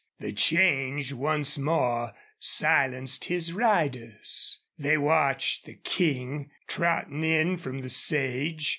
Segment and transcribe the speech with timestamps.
[0.19, 4.57] The change once more silenced his riders.
[4.75, 8.67] They watched the King trotting in from the sage.